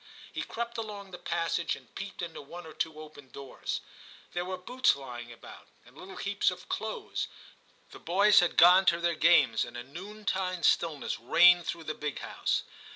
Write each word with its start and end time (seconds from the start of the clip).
He 0.33 0.41
crept 0.41 0.79
along 0.79 1.11
the 1.11 1.19
passage 1.19 1.75
and 1.75 1.93
peeped 1.93 2.23
into 2.23 2.41
one 2.41 2.65
or 2.65 2.73
two 2.73 2.99
open 2.99 3.29
doors; 3.29 3.81
there 4.33 4.43
were 4.45 4.57
boots 4.57 4.95
lying 4.95 5.31
about, 5.31 5.67
and 5.85 5.95
little 5.95 6.15
heaps 6.15 6.49
of 6.49 6.67
clothes: 6.67 7.27
the 7.91 7.99
boys 7.99 8.39
had 8.39 8.57
gone 8.57 8.87
to 8.87 8.99
their 8.99 9.13
games 9.13 9.63
and 9.63 9.77
a 9.77 9.83
noontide 9.83 10.65
stillness 10.65 11.19
reigned 11.19 11.67
through 11.67 11.83
the 11.83 11.93
big 11.93 12.17
house. 12.17 12.63